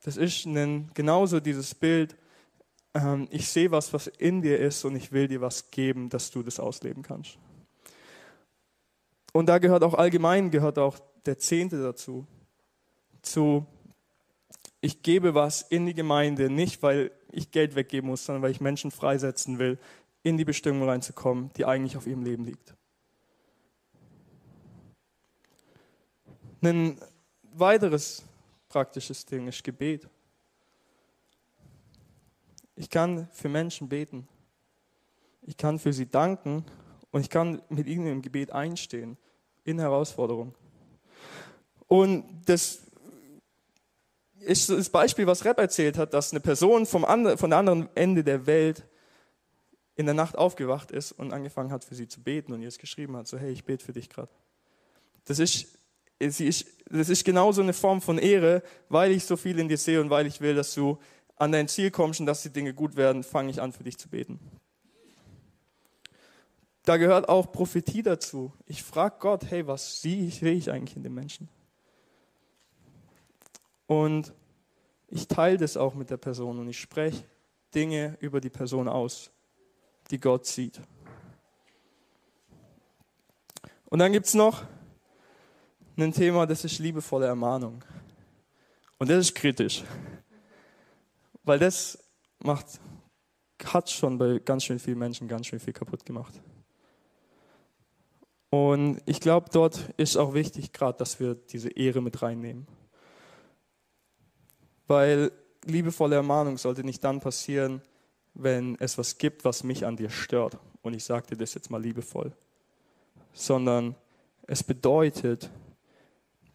[0.02, 2.16] Das ist ein, genauso dieses Bild,
[2.94, 6.30] ähm, ich sehe was, was in dir ist und ich will dir was geben, dass
[6.30, 7.38] du das ausleben kannst.
[9.32, 12.26] Und da gehört auch allgemein, gehört auch der Zehnte dazu.
[13.20, 13.66] Zu,
[14.80, 18.60] ich gebe was in die Gemeinde, nicht weil ich Geld weggeben muss, sondern weil ich
[18.60, 19.78] Menschen freisetzen will,
[20.22, 22.74] in die Bestimmung reinzukommen, die eigentlich auf ihrem Leben liegt.
[26.62, 26.98] Ein
[27.52, 28.22] weiteres
[28.68, 30.08] praktisches Ding ist Gebet.
[32.76, 34.28] Ich kann für Menschen beten.
[35.42, 36.64] Ich kann für sie danken
[37.10, 39.16] und ich kann mit ihnen im Gebet einstehen
[39.64, 40.54] in Herausforderungen.
[41.86, 42.80] Und das
[44.40, 47.88] ist das Beispiel, was Rap erzählt hat, dass eine Person vom andre, von der anderen
[47.94, 48.84] Ende der Welt
[49.96, 53.16] in der Nacht aufgewacht ist und angefangen hat, für sie zu beten und jetzt geschrieben
[53.16, 54.30] hat, so hey, ich bete für dich gerade.
[55.24, 55.78] Das ist,
[56.18, 56.40] das
[57.08, 60.26] ist genauso eine Form von Ehre, weil ich so viel in dir sehe und weil
[60.26, 60.98] ich will, dass du
[61.36, 63.98] an dein Ziel kommst und dass die Dinge gut werden, fange ich an, für dich
[63.98, 64.38] zu beten.
[66.84, 68.52] Da gehört auch Prophetie dazu.
[68.66, 71.48] Ich frage Gott, hey, was sehe ich, ich eigentlich in dem Menschen?
[73.86, 74.32] Und
[75.08, 77.24] ich teile das auch mit der Person und ich spreche
[77.74, 79.30] Dinge über die Person aus,
[80.10, 80.80] die Gott sieht.
[83.86, 84.64] Und dann gibt es noch
[85.96, 87.84] ein Thema, das ist liebevolle Ermahnung.
[88.98, 89.84] Und das ist kritisch,
[91.44, 91.98] weil das
[92.42, 92.80] macht,
[93.64, 96.34] hat schon bei ganz schön vielen Menschen ganz schön viel kaputt gemacht.
[98.50, 102.66] Und ich glaube, dort ist auch wichtig, gerade, dass wir diese Ehre mit reinnehmen.
[104.86, 105.32] Weil
[105.64, 107.82] liebevolle Ermahnung sollte nicht dann passieren,
[108.34, 110.58] wenn es was gibt, was mich an dir stört.
[110.82, 112.32] Und ich sage dir das jetzt mal liebevoll.
[113.32, 113.96] Sondern
[114.46, 115.50] es bedeutet,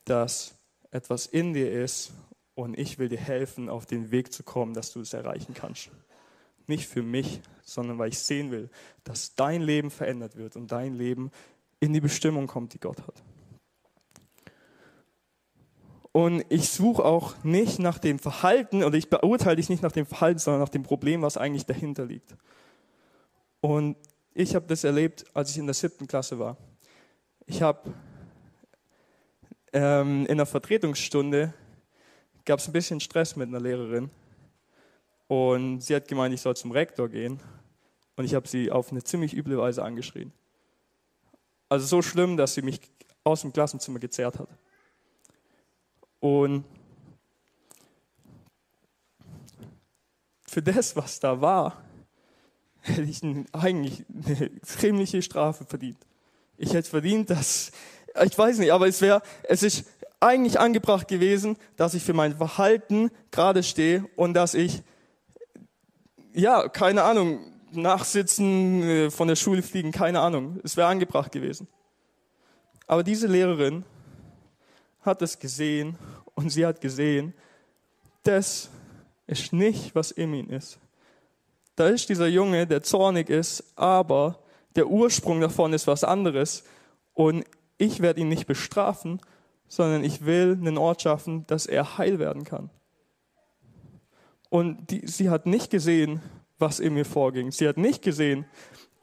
[0.05, 0.55] dass
[0.91, 2.13] etwas in dir ist
[2.59, 5.91] und ich will dir helfen, auf den Weg zu kommen, dass du es erreichen kannst.
[6.67, 8.69] Nicht für mich, sondern weil ich sehen will,
[9.05, 11.31] dass dein Leben verändert wird und dein Leben
[11.79, 13.23] in die Bestimmung kommt, die Gott hat.
[16.11, 20.05] Und ich suche auch nicht nach dem Verhalten oder ich beurteile dich nicht nach dem
[20.05, 22.35] Verhalten, sondern nach dem Problem, was eigentlich dahinter liegt.
[23.61, 23.95] Und
[24.33, 26.57] ich habe das erlebt, als ich in der siebten Klasse war.
[27.45, 27.93] Ich habe
[29.71, 31.53] ähm, in der Vertretungsstunde
[32.49, 34.09] gab es ein bisschen Stress mit einer Lehrerin
[35.27, 37.39] und sie hat gemeint, ich soll zum Rektor gehen
[38.15, 40.33] und ich habe sie auf eine ziemlich üble Weise angeschrien.
[41.69, 42.81] Also so schlimm, dass sie mich
[43.23, 44.49] aus dem Klassenzimmer gezerrt hat.
[46.19, 46.65] Und
[50.47, 51.83] für das, was da war,
[52.81, 55.99] hätte ich eigentlich eine ziemliche Strafe verdient.
[56.57, 57.71] Ich hätte verdient, dass,
[58.25, 59.85] ich weiß nicht, aber es wäre, es ist
[60.19, 64.81] eigentlich angebracht gewesen, dass ich für mein Verhalten gerade stehe und dass ich,
[66.33, 67.39] ja, keine Ahnung,
[67.71, 70.59] nachsitzen, äh, von der Schule fliegen, keine Ahnung.
[70.63, 71.67] Es wäre angebracht gewesen.
[72.87, 73.85] Aber diese Lehrerin
[75.01, 75.97] hat es gesehen
[76.35, 77.33] und sie hat gesehen,
[78.23, 78.69] das
[79.27, 80.79] ist nicht, was in ihm ist.
[81.75, 84.39] Da ist dieser Junge, der zornig ist, aber
[84.75, 86.63] der Ursprung davon ist was anderes.
[87.13, 87.45] Und
[87.77, 89.21] ich werde ihn nicht bestrafen,
[89.69, 92.69] sondern ich will einen Ort schaffen, dass er heil werden kann.
[94.49, 96.21] Und die, sie hat nicht gesehen,
[96.57, 97.51] was in mir vorging.
[97.51, 98.45] Sie hat nicht gesehen,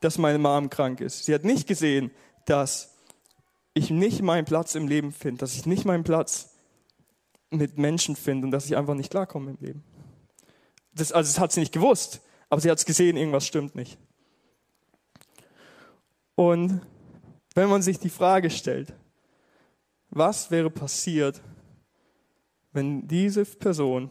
[0.01, 1.25] dass meine Mom krank ist.
[1.25, 2.11] Sie hat nicht gesehen,
[2.45, 2.95] dass
[3.73, 6.51] ich nicht meinen Platz im Leben finde, dass ich nicht meinen Platz
[7.51, 9.85] mit Menschen finde und dass ich einfach nicht klarkomme im Leben.
[10.93, 13.99] Das, also das hat sie nicht gewusst, aber sie hat es gesehen, irgendwas stimmt nicht.
[16.35, 16.81] Und
[17.55, 18.93] wenn man sich die Frage stellt,
[20.17, 21.41] was wäre passiert,
[22.73, 24.09] wenn diese Person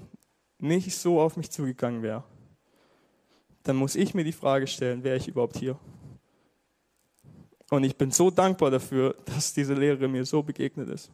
[0.59, 2.23] nicht so auf mich zugegangen wäre,
[3.63, 5.77] dann muss ich mir die Frage stellen, wäre ich überhaupt hier?
[7.71, 11.11] Und ich bin so dankbar dafür, dass diese Lehrerin mir so begegnet ist,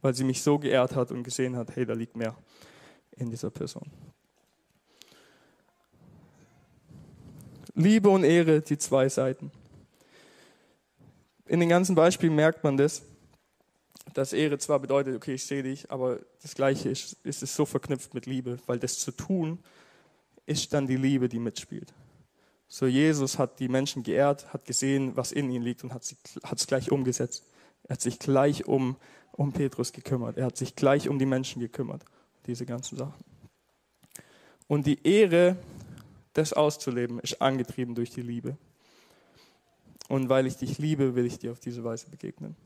[0.00, 2.34] weil sie mich so geehrt hat und gesehen hat, hey, da liegt mehr
[3.16, 3.90] in dieser Person.
[7.74, 9.52] Liebe und Ehre, die zwei Seiten.
[11.46, 13.02] In den ganzen Beispielen merkt man das,
[14.14, 17.66] dass Ehre zwar bedeutet, okay, ich sehe dich, aber das Gleiche ist, ist es so
[17.66, 19.58] verknüpft mit Liebe, weil das zu tun
[20.46, 21.92] ist dann die Liebe, die mitspielt.
[22.68, 26.66] So Jesus hat die Menschen geehrt, hat gesehen, was in ihnen liegt und hat es
[26.66, 27.44] gleich umgesetzt.
[27.84, 28.96] Er hat sich gleich um,
[29.32, 30.36] um Petrus gekümmert.
[30.36, 32.04] Er hat sich gleich um die Menschen gekümmert.
[32.46, 33.24] Diese ganzen Sachen.
[34.66, 35.56] Und die Ehre,
[36.34, 38.56] das auszuleben, ist angetrieben durch die Liebe.
[40.08, 42.56] Und weil ich dich liebe, will ich dir auf diese Weise begegnen.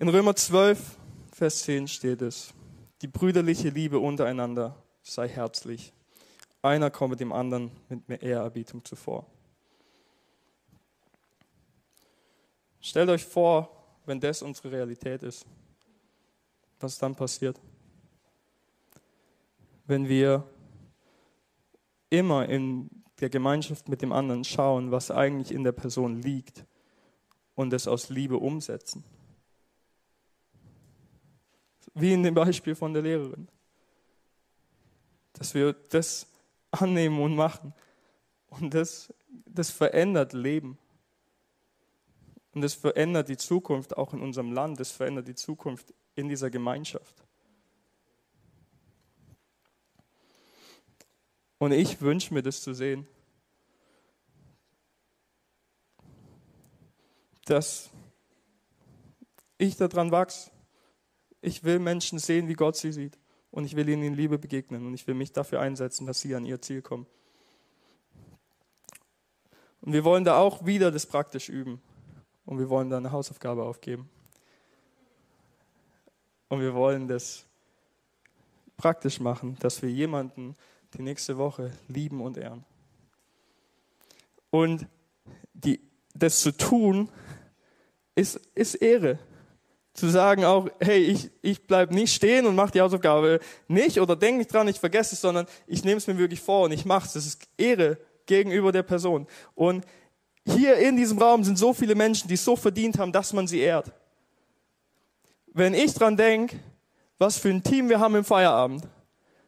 [0.00, 0.96] In Römer 12,
[1.32, 2.54] Vers 10 steht es,
[3.02, 5.92] die brüderliche Liebe untereinander sei herzlich.
[6.62, 9.26] Einer komme dem anderen mit mehr Ehrerbietung zuvor.
[12.80, 13.70] Stellt euch vor,
[14.06, 15.44] wenn das unsere Realität ist,
[16.78, 17.60] was dann passiert.
[19.84, 20.48] Wenn wir
[22.08, 26.64] immer in der Gemeinschaft mit dem anderen schauen, was eigentlich in der Person liegt
[27.56, 29.02] und es aus Liebe umsetzen.
[32.00, 33.48] Wie in dem Beispiel von der Lehrerin
[35.38, 36.26] dass wir das
[36.70, 37.72] annehmen und machen.
[38.48, 39.12] Und das,
[39.46, 40.78] das verändert Leben.
[42.52, 44.80] Und das verändert die Zukunft auch in unserem Land.
[44.80, 47.14] Das verändert die Zukunft in dieser Gemeinschaft.
[51.58, 53.06] Und ich wünsche mir das zu sehen.
[57.44, 57.90] Dass
[59.56, 60.50] ich daran wachse.
[61.40, 63.18] Ich will Menschen sehen, wie Gott sie sieht.
[63.50, 64.86] Und ich will ihnen in Liebe begegnen.
[64.86, 67.06] Und ich will mich dafür einsetzen, dass sie an ihr Ziel kommen.
[69.80, 71.80] Und wir wollen da auch wieder das praktisch üben.
[72.44, 74.08] Und wir wollen da eine Hausaufgabe aufgeben.
[76.48, 77.44] Und wir wollen das
[78.76, 80.56] praktisch machen, dass wir jemanden
[80.94, 82.64] die nächste Woche lieben und ehren.
[84.50, 84.86] Und
[85.52, 85.80] die,
[86.14, 87.10] das zu tun,
[88.14, 89.18] ist, ist Ehre.
[89.98, 94.14] Zu sagen auch, hey, ich, ich bleibe nicht stehen und mache die Hausaufgabe nicht oder
[94.14, 96.84] denke nicht dran, ich vergesse es, sondern ich nehme es mir wirklich vor und ich
[96.84, 97.14] mache es.
[97.14, 99.26] Das ist Ehre gegenüber der Person.
[99.56, 99.84] Und
[100.46, 103.48] hier in diesem Raum sind so viele Menschen, die es so verdient haben, dass man
[103.48, 103.90] sie ehrt.
[105.52, 106.60] Wenn ich dran denke,
[107.18, 108.86] was für ein Team wir haben im Feierabend,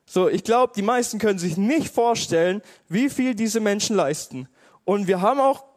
[0.04, 4.48] so, ich glaube, die meisten können sich nicht vorstellen, wie viel diese Menschen leisten.
[4.84, 5.69] Und wir haben auch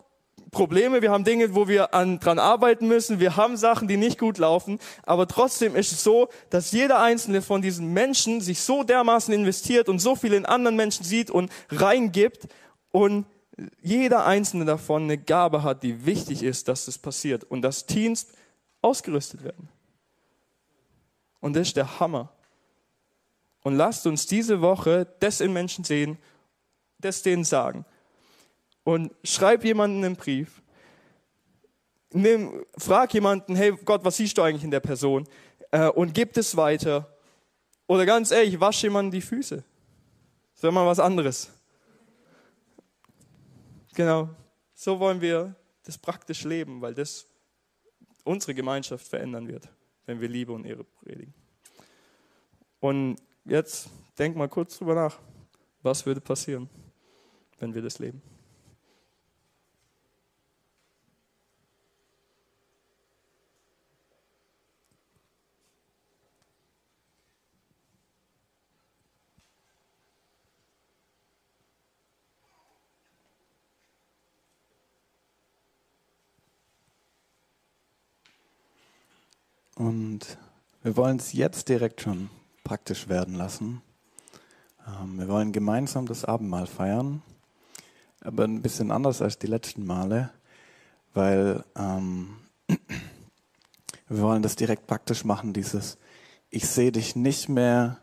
[0.54, 4.18] Probleme, wir haben Dinge, wo wir an, dran arbeiten müssen, wir haben Sachen, die nicht
[4.18, 8.84] gut laufen, aber trotzdem ist es so, dass jeder einzelne von diesen Menschen sich so
[8.84, 12.48] dermaßen investiert und so viel in anderen Menschen sieht und reingibt
[12.92, 13.26] und
[13.82, 18.28] jeder einzelne davon eine Gabe hat, die wichtig ist, dass das passiert und dass Teams
[18.82, 19.70] ausgerüstet werden.
[21.40, 22.32] Und das ist der Hammer.
[23.64, 26.18] Und lasst uns diese Woche das in Menschen sehen,
[27.00, 27.86] das denen sagen.
[28.84, 30.62] Und schreib jemanden einen Brief.
[32.12, 35.28] Nimm, frag jemanden, hey Gott, was siehst du eigentlich in der Person?
[35.72, 37.10] Äh, und gib es weiter.
[37.88, 39.64] Oder ganz ehrlich, wasch jemanden die Füße.
[40.54, 41.52] Das wäre mal was anderes.
[43.96, 44.30] Genau.
[44.74, 47.26] So wollen wir das praktisch leben, weil das
[48.24, 49.70] unsere Gemeinschaft verändern wird,
[50.06, 51.34] wenn wir Liebe und Ehre predigen.
[52.80, 55.20] Und jetzt denk mal kurz drüber nach.
[55.82, 56.70] Was würde passieren,
[57.60, 58.22] wenn wir das leben?
[79.84, 80.38] Und
[80.82, 82.30] wir wollen es jetzt direkt schon
[82.64, 83.82] praktisch werden lassen.
[84.88, 87.22] Ähm, wir wollen gemeinsam das Abendmahl feiern,
[88.22, 90.30] aber ein bisschen anders als die letzten Male,
[91.14, 92.38] weil ähm,
[94.08, 95.98] wir wollen das direkt praktisch machen, dieses
[96.50, 97.98] Ich sehe dich nicht mehr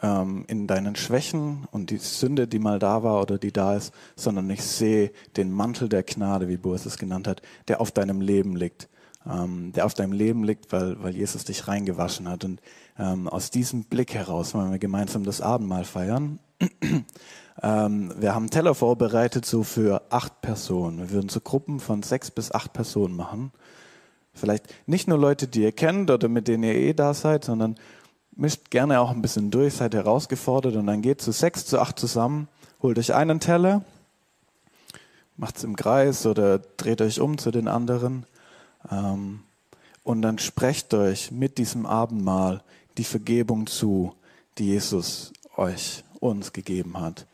[0.00, 3.92] ähm, in deinen Schwächen und die Sünde, die mal da war oder die da ist,
[4.14, 8.22] sondern ich sehe den Mantel der Gnade, wie Boris es genannt hat, der auf deinem
[8.22, 8.88] Leben liegt
[9.28, 12.44] ähm, der auf deinem Leben liegt, weil, weil Jesus dich reingewaschen hat.
[12.44, 12.60] Und
[12.98, 16.38] ähm, aus diesem Blick heraus wollen wir gemeinsam das Abendmahl feiern.
[17.62, 20.98] ähm, wir haben Teller vorbereitet, so für acht Personen.
[20.98, 23.52] Wir würden so Gruppen von sechs bis acht Personen machen.
[24.32, 27.76] Vielleicht nicht nur Leute, die ihr kennt oder mit denen ihr eh da seid, sondern
[28.32, 31.98] mischt gerne auch ein bisschen durch, seid herausgefordert und dann geht zu sechs, zu acht
[31.98, 32.48] zusammen,
[32.82, 33.82] holt euch einen Teller,
[35.38, 38.26] macht es im Kreis oder dreht euch um zu den anderen
[38.90, 42.62] und dann sprecht euch mit diesem Abendmahl
[42.96, 44.14] die Vergebung zu,
[44.58, 47.26] die Jesus euch, uns gegeben hat.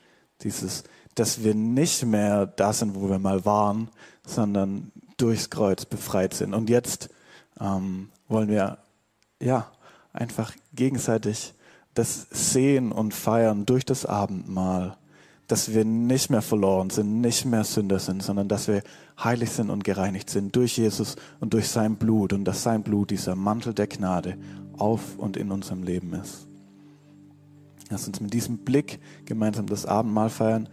[0.42, 0.84] Dieses,
[1.14, 3.88] dass wir nicht mehr da sind, wo wir mal waren,
[4.26, 6.54] sondern durchs Kreuz befreit sind.
[6.54, 7.10] Und jetzt
[7.60, 8.78] ähm, wollen wir
[9.40, 9.70] ja
[10.12, 11.54] einfach gegenseitig
[11.94, 14.96] das sehen und feiern durch das Abendmahl
[15.48, 18.82] dass wir nicht mehr verloren sind, nicht mehr Sünder sind, sondern dass wir
[19.22, 23.10] heilig sind und gereinigt sind durch Jesus und durch sein Blut und dass sein Blut
[23.10, 24.36] dieser Mantel der Gnade
[24.78, 26.46] auf und in unserem Leben ist.
[27.90, 30.68] Lass uns mit diesem Blick gemeinsam das Abendmahl feiern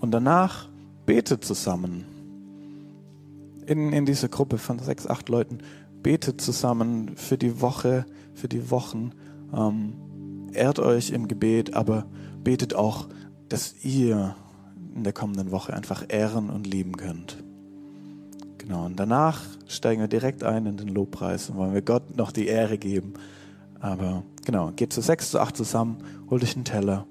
[0.00, 0.68] und danach
[1.04, 2.04] betet zusammen.
[3.66, 5.58] In, in dieser Gruppe von sechs, acht Leuten
[6.02, 9.12] betet zusammen für die Woche, für die Wochen.
[9.54, 9.94] Ähm,
[10.52, 12.06] ehrt euch im Gebet, aber
[12.42, 13.08] betet auch
[13.48, 14.34] dass ihr
[14.94, 17.42] in der kommenden Woche einfach ehren und lieben könnt.
[18.58, 22.32] Genau, und danach steigen wir direkt ein in den Lobpreis und wollen wir Gott noch
[22.32, 23.14] die Ehre geben.
[23.80, 25.98] Aber genau, geht zu sechs, zu acht zusammen,
[26.30, 27.06] holt euch einen Teller,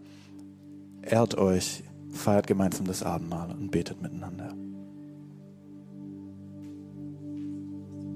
[1.02, 4.54] ehrt euch, feiert gemeinsam das Abendmahl und betet miteinander.